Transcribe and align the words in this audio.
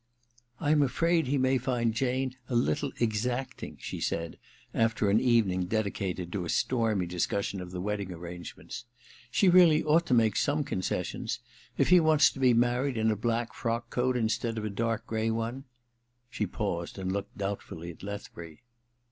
* 0.31 0.59
I'm 0.59 0.81
afraid 0.81 1.27
he 1.27 1.37
may 1.37 1.59
find 1.59 1.93
Jane 1.93 2.35
a 2.49 2.55
little 2.55 2.91
exact 2.99 3.61
ing/ 3.61 3.77
she 3.79 3.99
said, 4.01 4.39
after 4.73 5.11
an 5.11 5.19
evening 5.19 5.65
dedicated 5.65 6.31
to 6.31 6.43
a 6.43 6.49
stormy 6.49 7.05
discussion 7.05 7.61
of 7.61 7.69
the 7.69 7.79
wedding 7.79 8.11
arrangements.' 8.11 8.85
She 9.29 9.47
really 9.47 9.83
ought 9.83 10.07
to 10.07 10.15
make 10.15 10.37
some 10.37 10.63
concessions. 10.63 11.37
If 11.77 11.89
he 11.89 11.99
wanfs 11.99 12.33
to 12.33 12.39
be 12.39 12.51
married 12.55 12.97
in 12.97 13.11
a 13.11 13.15
black 13.15 13.53
frock 13.53 13.91
coat 13.91 14.17
instead 14.17 14.57
of 14.57 14.65
a 14.65 14.71
dark 14.71 15.05
gray 15.05 15.29
one 15.29 15.55
^ 15.55 15.63
She 16.31 16.47
paused 16.47 16.97
and 16.97 17.11
looked 17.11 17.37
doubtfully 17.37 17.91
at 17.91 18.01
Lethbury. 18.01 18.63